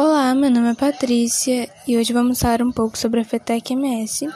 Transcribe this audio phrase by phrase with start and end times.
[0.00, 4.28] Olá, meu nome é Patrícia e hoje vamos falar um pouco sobre a FETEC MS,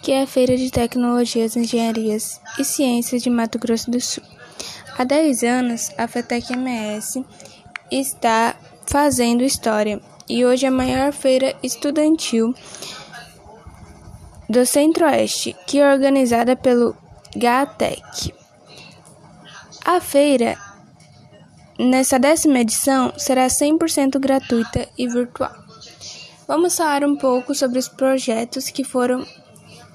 [0.00, 4.24] que é a Feira de Tecnologias, Engenharias e Ciências de Mato Grosso do Sul.
[4.96, 7.22] Há 10 anos, a FETEC MS
[7.92, 8.56] está
[8.86, 12.54] fazendo história e hoje é a maior feira estudantil
[14.48, 16.96] do Centro-Oeste, que é organizada pelo
[17.36, 18.32] GATEC.
[19.84, 20.56] A feira
[21.78, 25.52] Nessa décima edição será 100% gratuita e virtual.
[26.46, 29.26] Vamos falar um pouco sobre os projetos que foram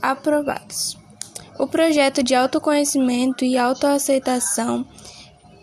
[0.01, 0.97] aprovados.
[1.57, 4.85] O projeto de autoconhecimento e autoaceitação,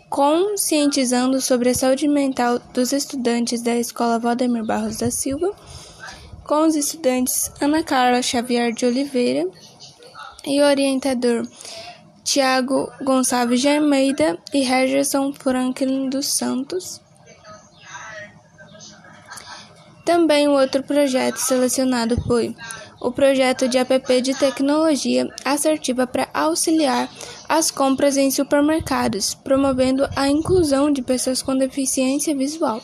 [0.09, 5.51] conscientizando sobre a saúde mental dos estudantes da Escola Valdemir Barros da Silva,
[6.43, 9.47] com os estudantes Ana Carla Xavier de Oliveira
[10.45, 11.47] e orientador
[12.27, 16.99] Tiago Gonçalves de Almeida e Regerson Franklin dos Santos.
[20.03, 22.53] Também o outro projeto selecionado foi
[22.99, 27.09] o projeto de app de tecnologia assertiva para auxiliar
[27.47, 32.81] as compras em supermercados, promovendo a inclusão de pessoas com deficiência visual.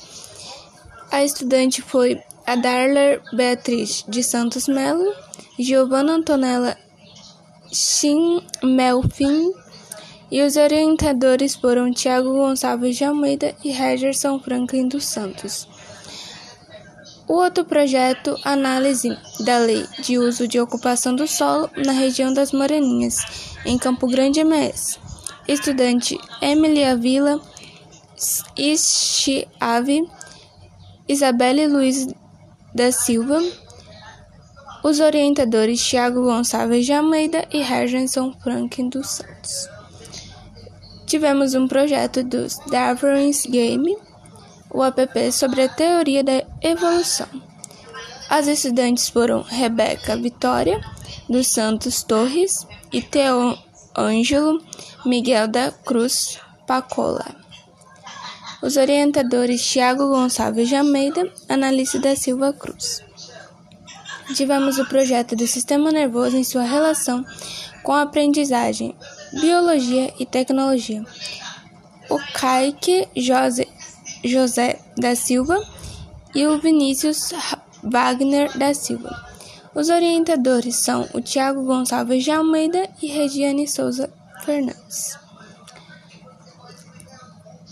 [1.11, 5.14] A estudante foi a Darler Beatriz de Santos Melo,
[5.59, 6.77] Giovanna Antonella
[7.73, 9.52] Shin Melfin
[10.31, 15.67] e os orientadores foram Tiago Gonçalves de Almeida e Regerson Franklin dos Santos.
[17.27, 22.52] O outro projeto, análise da lei de uso de ocupação do solo na região das
[22.52, 23.17] Moreninhas,
[23.65, 24.99] em Campo Grande MS.
[25.47, 27.41] Estudante Emily Avila,
[28.58, 30.08] Istiave,
[31.08, 32.08] Isabelle Luiz
[32.73, 33.41] da Silva,
[34.84, 39.70] os orientadores Tiago Gonçalves de Almeida e Regenson Franklin dos Santos.
[41.08, 43.98] Tivemos um projeto dos Darwin's Game,
[44.70, 47.28] o app sobre a teoria da evolução.
[48.30, 50.81] As estudantes foram Rebeca Vitória
[51.30, 53.58] dos Santos Torres e Teo
[53.98, 54.61] Ângelo
[55.05, 57.23] Miguel da Cruz Pacola.
[58.61, 63.02] Os orientadores Tiago Gonçalves de Almeida, Analice da Silva Cruz.
[64.36, 67.26] Tivemos o projeto do sistema nervoso em sua relação
[67.84, 68.95] com a aprendizagem,
[69.39, 71.04] biologia e tecnologia.
[72.10, 73.67] O Kaique José,
[74.23, 75.60] José da Silva
[76.34, 77.34] e o Vinícius
[77.84, 79.34] Wagner da Silva.
[79.76, 84.11] Os orientadores são o Tiago Gonçalves de Almeida e Regiane Souza
[84.45, 85.17] Fernandes.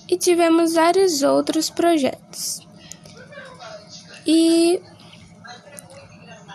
[0.09, 2.67] E tivemos vários outros projetos.
[4.27, 4.81] E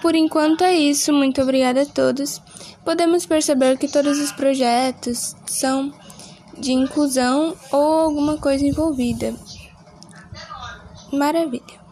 [0.06, 2.40] por enquanto é isso, muito obrigada a todos.
[2.84, 5.92] Podemos perceber que todos os projetos são
[6.56, 9.34] de inclusão ou alguma coisa envolvida.
[11.12, 11.85] Maravilha!